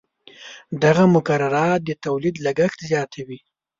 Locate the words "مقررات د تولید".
1.15-2.35